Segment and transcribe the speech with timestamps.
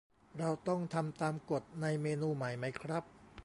[0.37, 3.03] เราต้องทำตามกฎในเมนูใหม่ไหมครับ